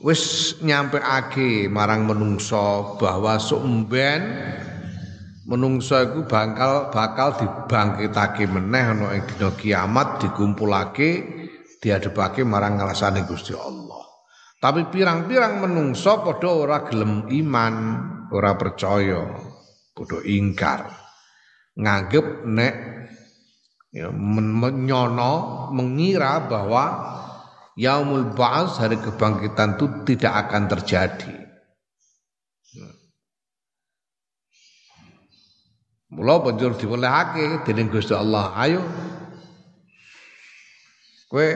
[0.02, 4.20] wis nyampeake marang menungso bahwa sumben
[5.44, 11.10] menungso iku bakal bakal dibangkitake meneh ana ing dina kiamat dikumpulake
[11.84, 14.00] dihadepake marang ngalasane Gusti Allah.
[14.56, 17.74] Tapi pirang-pirang menungso padha ora gelem iman,
[18.32, 19.20] ora percaya,
[19.92, 20.88] padha ingkar.
[21.76, 22.74] Nganggep nek
[23.92, 26.84] ya menyono mengira bahwa
[27.76, 31.43] yaumul ba'as hari kebangkitan itu tidak akan terjadi.
[36.14, 38.54] Mula banjur diwelehake dening Gusti Allah.
[38.54, 38.86] Ayo.
[41.26, 41.48] Kowe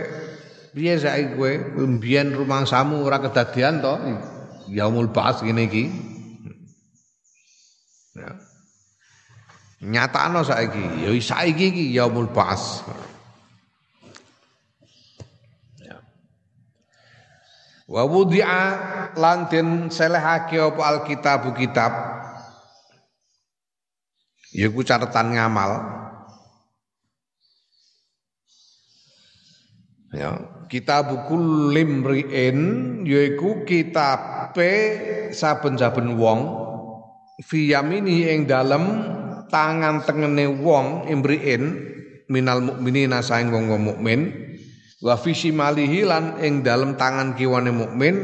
[0.74, 1.52] piye saiki kowe
[1.86, 3.94] mbiyen rumangsamu ora kedadian to?
[4.66, 5.84] Yaumul Ba'ats ngene iki.
[8.18, 8.34] Ya.
[9.78, 12.82] Nyatakno saiki, ya saiki iki yaumul Ba'ats.
[15.78, 16.02] Ya.
[17.86, 18.62] Wa wudi'a
[19.14, 22.17] lan den selehake apa alkitab kitab
[24.56, 25.72] Yaiku catatan ngamal.
[30.08, 30.40] Ya,
[30.72, 31.28] kitab
[31.68, 32.58] limriin
[33.04, 34.72] yaiku kitabe
[35.36, 36.40] saben-saben wong
[37.44, 39.04] fi yamini ing dalem
[39.52, 41.76] tangan tengene wong imriin
[42.32, 44.32] minal mukminina saing wong mukmin
[45.04, 48.16] wa fi shimalihi lan ing dalem tangan kiwane mukmin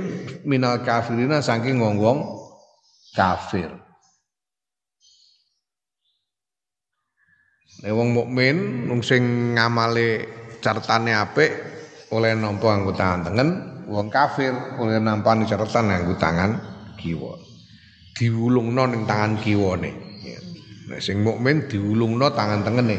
[0.49, 2.25] minal kafirina saking wong-wong
[3.13, 3.84] kafir.
[7.85, 10.25] Nek wong mukmin wong sing ngamale
[10.65, 11.53] caretane apik
[12.17, 13.49] oleh nampa nganggo tangan tengen,
[13.93, 16.51] wong kafir oleh nampani catatan nganggo tangan
[16.97, 17.37] kiwa.
[18.17, 19.93] Diwulungno ning tangan kiwane.
[20.89, 22.97] Nek sing mukmin diwulungno tangan tengene.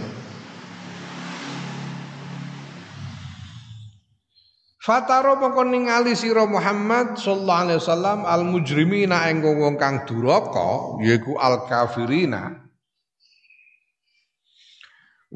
[4.85, 11.41] Fataro mongko ningali sira Muhammad sallallahu alaihi wasallam al mujrimina ing wong kang duraka yaiku
[11.41, 12.64] al kafirina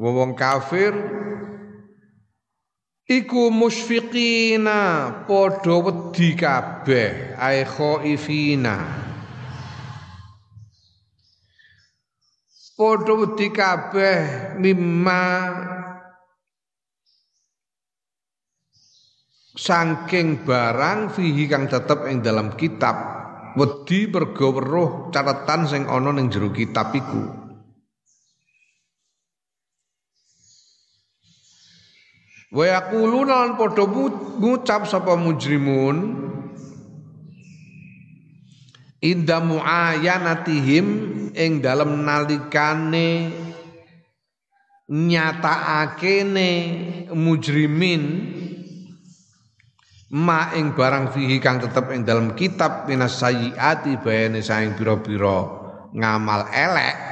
[0.00, 0.96] wong kafir
[3.04, 4.80] iku musfiqina
[5.28, 8.76] padha wedi kabeh ai khaifina.
[12.80, 14.20] Padha wedi kabeh
[14.56, 15.24] mimma
[19.52, 22.96] saking barang fihi kang tetep ing dalam kitab
[23.52, 27.39] wedi mergo weruh catatan sing ana ning jero kitab iku
[32.50, 36.18] Wa yaquluna lan padha ngucap sapa mujrimun
[38.98, 40.86] inda muayanatihim
[41.30, 43.30] ing dalem nalikane
[44.90, 46.50] nyatakakene
[47.14, 48.02] mujrimin
[50.10, 55.46] ma ing barang fihi kang tetep ing dalam kitab minas sayyiati bayane saing pira-pira
[55.94, 57.09] ngamal elek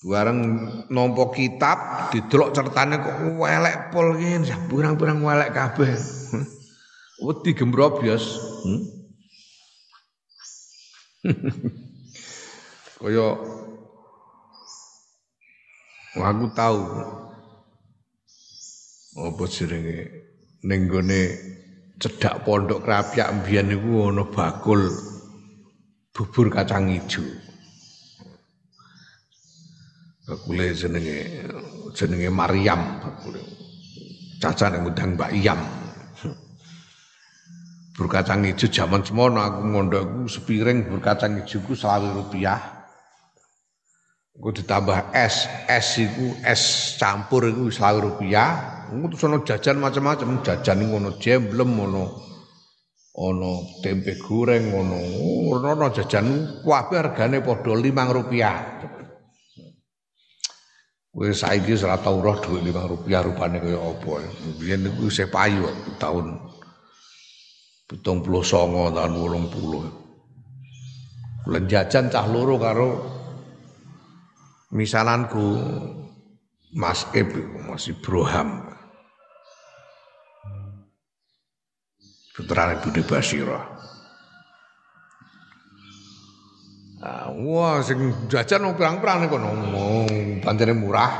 [0.00, 0.40] Bareng
[0.88, 4.40] nampa kitab didelok ceritane kok welek pol ki,
[4.72, 5.92] pirang-pirang welek kabeh.
[7.20, 8.40] Wedi gembrobyos.
[8.64, 8.80] Hmm?
[13.00, 13.28] Kaya
[16.16, 16.80] aku tahu
[19.20, 19.98] apa jenenge
[20.64, 21.22] ning gone
[22.00, 24.80] cedak pondok krapyak mbiyen niku ana bakul
[26.16, 27.49] bubur kacang ijo.
[30.30, 31.42] Bakule jenenge
[31.90, 33.42] jenenge Maryam bakule.
[34.38, 35.60] Cacane ngundang Mbak Iyam.
[37.98, 42.78] Berkacang hijau zaman semono aku mondok aku sepiring berkacang hijau ku selawe rupiah.
[44.38, 48.86] Aku ditambah es es itu es campur itu selawe rupiah.
[48.88, 52.04] Aku tuh sono jajan macam-macam jajan ngono jemblem ngono
[53.20, 53.52] ono
[53.84, 54.98] tempe goreng ngono.
[55.52, 58.80] Ono jajan kuabe hargane podo limang rupiah
[61.20, 64.24] Kowe saiki ora tau roh dhuwit 5 rupiah rupane kaya apa.
[64.56, 65.68] Biyen niku isih payu
[66.00, 66.32] tahun
[67.92, 71.44] 79 tahun 80.
[71.44, 73.04] Bulan jajan cah loro karo
[74.72, 75.60] misalanku
[76.72, 77.36] Mas Ib
[77.68, 78.72] masih Broham.
[82.32, 83.69] Putrane Budi Basirah.
[87.00, 89.50] Ah, wah sing jajan wong pirang-pirang niku kono
[90.44, 91.12] pancene murah.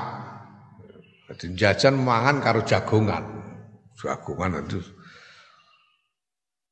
[1.25, 3.25] Dadi jajan mangan karo jagongan.
[3.97, 4.77] Jagongan itu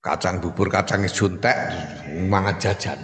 [0.05, 1.57] kacang bubur kacang juntek
[2.29, 3.01] mangan jajan.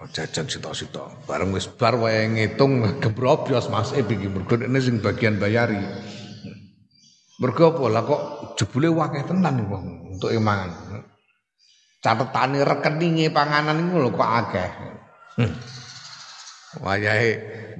[0.00, 1.28] Oh, jajan sitok-sitok.
[1.28, 5.76] Bareng wis bar wae ngitung gebrobyos Mas E iki mergo ini sing bagian bayari.
[7.36, 8.22] Mergo apa lah kok
[8.56, 11.04] jebule wakeh tenan wong untuk mangan.
[12.00, 14.70] Catetane rekeninge panganan iku lho kok akeh.
[15.36, 15.52] Hmm.
[16.80, 17.30] Wayahe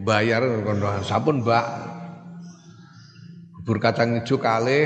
[0.00, 1.66] bayar kono sampun Mbak.
[3.62, 4.80] Bubur kacang kali,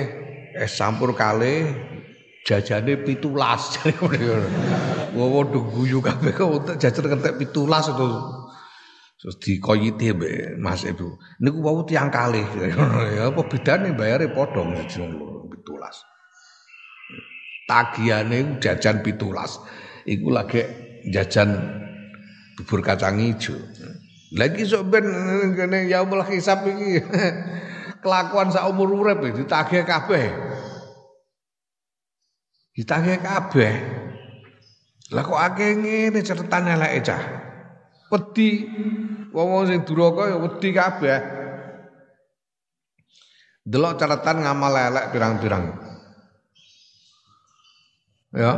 [0.53, 1.65] es campur kali,
[2.45, 3.81] jajane pitulas.
[5.17, 8.09] Wowo do guyu kabeh kok jajan kentek pitulas itu.
[9.17, 11.41] Terus dikoyiti mbek Mas Ibu.
[11.41, 12.45] Niku wau tiang kali.
[13.17, 14.61] Ya apa bedane bayare padha
[15.49, 16.05] pitulas.
[17.65, 19.57] Tagihane jajan pitulas.
[20.05, 20.63] Iku lagi
[21.09, 21.81] jajan
[22.57, 23.55] bubur kacang hijau.
[24.35, 25.07] Lagi sok ben
[25.55, 27.05] ngene yaumul hisab iki
[28.03, 30.33] kelakuan sak umur urip ditagih kabeh.
[32.75, 33.73] Ditagih kabeh.
[35.15, 37.23] Lah kok akeh ngene ceritane eleke cah.
[38.11, 38.67] Wedi
[39.31, 41.19] wong sing duraka ya wedi kabeh.
[43.67, 45.65] Delok catatan ngamal elek pirang-pirang.
[48.35, 48.53] Ya.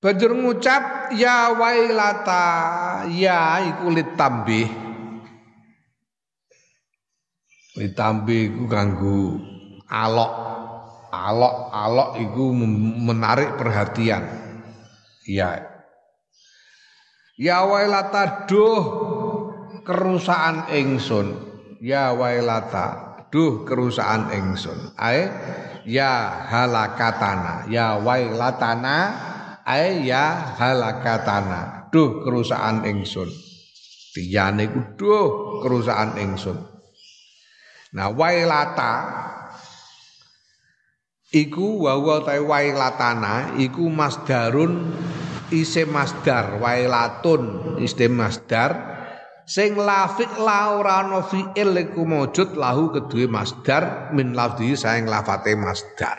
[0.00, 2.48] Banjur ngucap ya wailata
[3.12, 4.64] ya iku litambih.
[7.76, 9.36] Litambih iku kanggo
[9.92, 10.32] alok.
[11.12, 12.44] Alok alok iku
[13.04, 14.24] menarik perhatian.
[15.28, 15.68] Ya.
[17.36, 18.80] Ya wailata duh
[19.84, 21.36] kerusakan ingsun.
[21.84, 24.96] Ya wailata duh kerusakan ingsun.
[24.96, 25.28] Ae
[25.84, 27.68] ya halakatana.
[27.68, 29.28] Ya wailatana
[29.70, 33.30] ay ya halakatana duh kerusakan ingsun.
[34.10, 36.58] Tiyane ku duh kerusakan ingsun.
[37.94, 38.94] Nah wailata.
[41.30, 44.90] Iku wawa ta wailatana iku masdarun
[45.54, 48.98] ise masdar wailatun iste masdar.
[49.46, 55.54] Sing lafik la ora ana fi'il iku maujud lahu kedue masdar min lafzi saing lafate
[55.54, 56.18] masdar.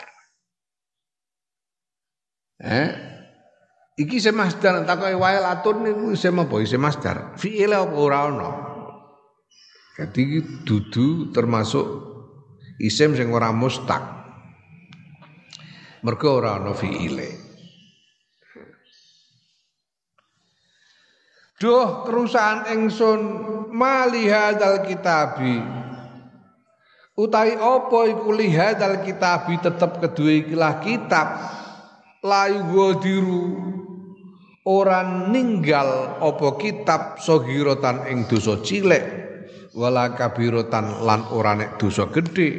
[2.60, 3.11] Eh
[4.02, 7.38] Iki isih masdar takoki wae latun niku isih apa isih masdar.
[7.38, 8.50] Fi'il apa ora ana.
[9.94, 11.86] Jadi dudu termasuk
[12.82, 14.02] isim sing ora mustaq.
[16.02, 17.30] Mergo ora ana fi'ile.
[21.62, 23.22] Duh kerusakan ingsun
[23.70, 25.62] mali hadzal kitabi.
[27.22, 31.28] Utawi apa iku lihadzal kitabi tetep kedue ikilah kitab
[32.26, 33.46] layu godiru
[34.68, 39.02] ora ninggal apa kitab sogirotan ing dosa cilik
[39.74, 42.50] wala kabirotan lan ora nek dosa gedhe.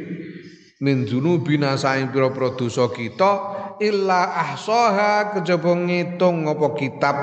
[0.83, 3.31] Min dzunubina saing pira-pira dosa kita
[3.79, 7.15] illa ahsaha kejaba ngitung apa kitab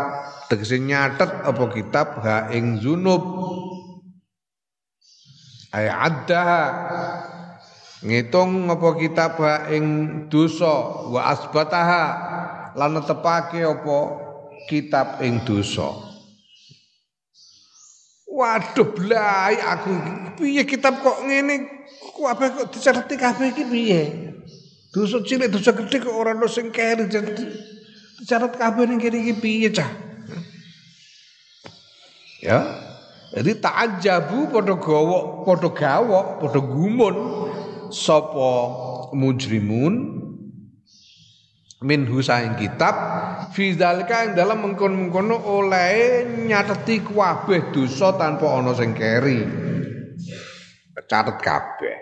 [0.48, 3.20] tegese nyatet apa kitab ha ing dzunub
[5.76, 6.44] ay adda
[8.00, 9.84] ngitung apa kitab ha ing
[10.32, 12.04] dosa wa asbataha
[12.80, 13.98] lan netepake apa
[14.68, 16.10] kitab ing dosa.
[18.30, 19.90] Waduh blai aku
[20.38, 21.66] piye kitab kok ngene
[21.98, 24.02] kok apa kok dicerti kabeh iki piye?
[24.90, 29.68] Dosa cilik dosa gedhe kok ora ono sing keri dicatat kabeh ning kene iki piye
[29.74, 29.90] cah?
[32.40, 32.58] Ya.
[33.30, 37.14] Jadi ta'ajabu padha gawok, padha gawok, padha gumun
[37.94, 38.50] sapa
[39.14, 40.19] mujrimun
[41.80, 42.94] minhu saing kitab
[43.56, 49.40] fi zalika dalam mengkon-mengkono oleh nyateti kabeh dosa tanpa ana sing keri.
[51.08, 51.98] Catet kabeh.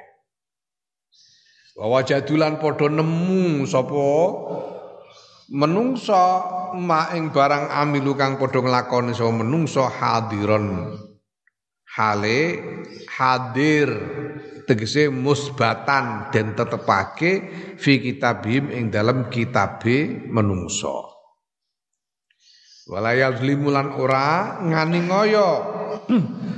[1.79, 4.07] Bahwa jadulan padha nemu sapa
[5.55, 6.27] menungso
[6.75, 10.99] mak ing barang amilu kang padha nglakoni sapa menungso hadiron
[11.99, 12.41] hale
[13.11, 13.91] hadir
[14.71, 17.33] tegese musbatan dan tetepake
[17.75, 21.11] fi kitabim ing dalam kitabe menungso
[22.87, 25.51] walaya zlimulan ora ngani ngoyo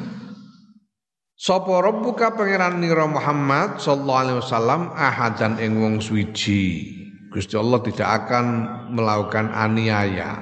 [1.40, 6.92] Sapa rabbuka pangeran nira Muhammad sallallahu alaihi wasallam ahadan ing wong suwiji.
[7.32, 8.44] Gusti Allah tidak akan
[8.92, 10.36] melakukan aniaya.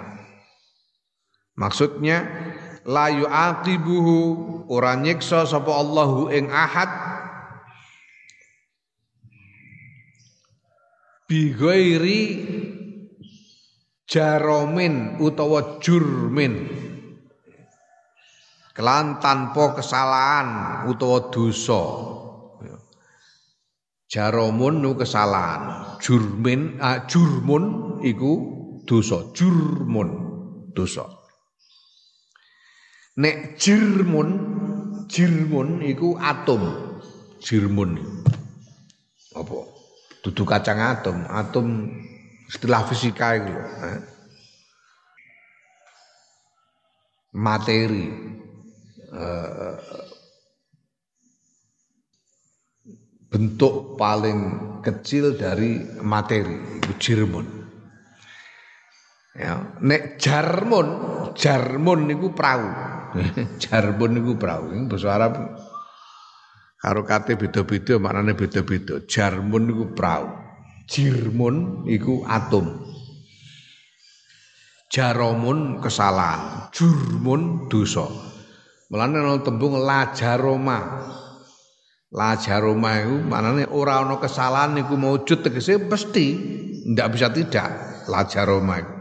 [1.54, 2.26] Maksudnya
[2.88, 4.16] la yu'aqibuhu
[4.72, 6.88] ora nyiksa sapa Allahu ing ahad.
[11.28, 12.20] Bighairi
[14.08, 16.72] jaromin utawa jurmin.
[18.72, 20.48] Kelan tanpa kesalahan
[20.88, 21.82] utawa dosa.
[24.08, 25.92] Jaromun nu kesalahan.
[26.00, 28.32] Jurmin ah, jurmun iku
[28.88, 29.28] dosa.
[29.36, 30.08] Jurmun
[30.72, 31.17] dosa
[33.18, 34.28] nek jirmun
[35.10, 36.62] jirmun iku atom.
[37.42, 37.98] Jirmun
[39.34, 39.58] apa?
[40.22, 41.66] Dudu kacang atom atom
[42.50, 44.00] istilah fisika itu loh eh.
[47.38, 48.06] materi.
[49.08, 49.76] Eh,
[53.28, 54.40] bentuk paling
[54.80, 57.46] kecil dari materi itu jirmun
[59.36, 60.88] ya nek jarmun
[61.36, 62.68] jarmun niku perahu
[63.62, 65.32] jarmun niku perahu ini bahasa Arab
[66.78, 69.02] karo kate beda-beda maknane beda-beda.
[69.04, 70.24] Jarmun iku prau.
[70.88, 72.88] Jirmun iku atom.
[74.88, 78.08] jaromun kesalahan, jurmun dosa.
[78.88, 80.80] Mulane ana tembung la jaroma.
[82.08, 86.26] La jaroma iku maknane ora ana kesalahan iku maujud tegese pasti
[86.88, 87.68] ndak bisa tidak
[88.08, 88.97] la jaroma iku.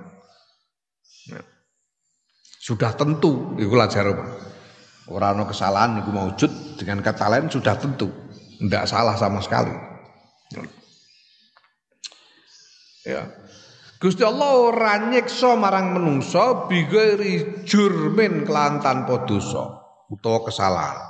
[2.68, 4.28] Sudah tentu iku la jaroma.
[5.07, 8.11] Ora ana kesalahan iku maujud dengan kata lain sudah tentu.
[8.59, 9.72] Ndak salah sama sekali.
[13.07, 13.24] Ya.
[14.03, 19.80] Gusti Allah ora nyiksa marang menungso bighairi jurmin kelantan podosa
[20.11, 21.07] utawa kesalahan.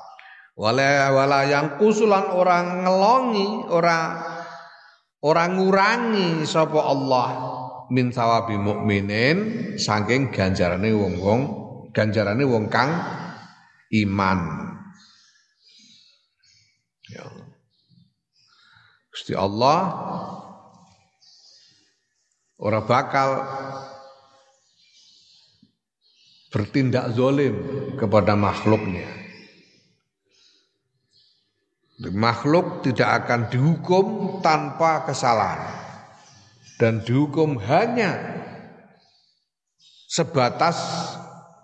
[0.54, 4.22] Wala wala yang kusulan orang ngelongi, ora
[5.26, 7.47] orang ngurangi sapa Allah
[7.94, 9.38] min sawabi mukminin
[9.80, 11.42] saking ganjarane wong-wong
[11.96, 12.92] ganjarane wong kang
[13.92, 14.40] iman.
[17.08, 17.24] Ya.
[19.10, 19.80] Gusti Allah
[22.58, 23.46] Orang bakal
[26.50, 27.54] bertindak zolim
[28.02, 29.06] kepada makhluknya.
[32.18, 34.06] Makhluk tidak akan dihukum
[34.42, 35.87] tanpa kesalahan
[36.78, 38.38] dan dihukum hanya
[40.08, 40.78] sebatas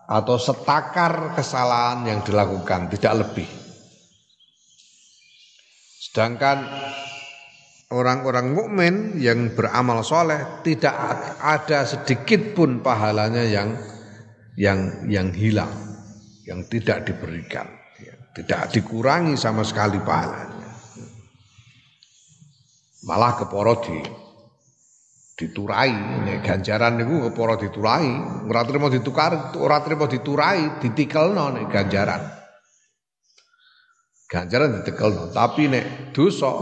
[0.10, 3.50] atau setakar kesalahan yang dilakukan, tidak lebih.
[6.04, 6.68] Sedangkan
[7.90, 10.94] orang-orang mukmin yang beramal soleh tidak
[11.42, 13.74] ada sedikit pun pahalanya yang
[14.60, 15.74] yang yang hilang,
[16.46, 17.66] yang tidak diberikan,
[18.38, 20.70] tidak dikurangi sama sekali pahalanya.
[23.04, 24.23] Malah keporo di
[25.34, 28.10] diturai, ini ganjaran itu keporo diturai,
[28.46, 32.22] ora trimo ditukar, ora trimo diturai, ditikelno nek ganjaran.
[34.30, 36.54] Ganjaran ditikelno, tapi nek dosa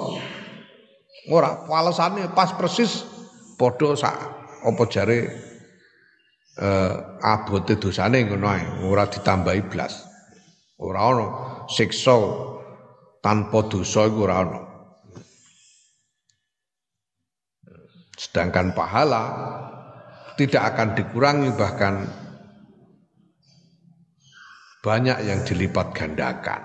[1.29, 3.05] Ora walesane pas persis
[3.53, 4.17] padha sak
[4.65, 5.19] apa jare
[6.57, 10.01] eh abote dosane ngono ae, ora ditambahi blas.
[10.81, 11.25] Ora ana
[11.69, 12.17] siksa
[13.21, 14.70] tanpa dosa iku ora ana.
[18.21, 19.23] Sedangkan pahala
[20.37, 22.05] tidak akan dikurangi bahkan
[24.85, 26.61] banyak yang dilipat gandakan.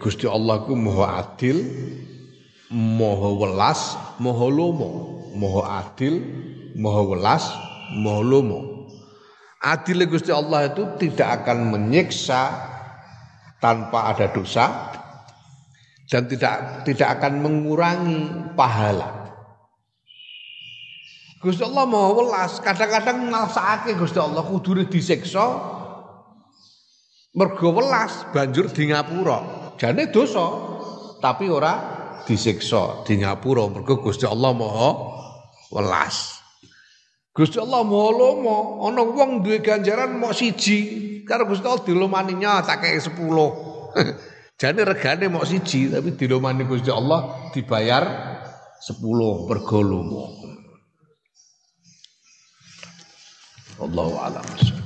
[0.00, 1.60] Gusti Allah ku maha adil,
[2.72, 3.92] maha welas,
[4.24, 5.20] maha lomo.
[5.36, 6.24] Maha adil,
[6.80, 7.44] maha welas,
[7.92, 8.88] maha lomo.
[9.60, 12.56] Adil Gusti Allah itu tidak akan menyiksa
[13.60, 14.96] tanpa ada dosa
[16.06, 19.26] dan tidak tidak akan mengurangi pahala.
[21.36, 25.44] Gusti Allah mau welas, kadang-kadang ngrasakake Gusti Allah kudune disiksa
[27.36, 30.48] mergo welas banjur di ngapura jane dosa
[31.20, 31.76] tapi ora
[32.24, 34.90] disiksa di ngapura mergo Gusti Allah Maha
[35.70, 36.40] welas.
[37.36, 42.80] Gusti Allah Maha lomo, ana wong duwe ganjaran mok siji, karo Gusti Allah dilomaninya tak
[42.88, 43.12] kei 10.
[44.56, 48.04] Jane regane mok siji tapi dilomani Gusti Allah dibayar
[48.80, 49.04] 10
[49.44, 50.24] mergo lomo.
[53.76, 54.85] Allahu a'lam.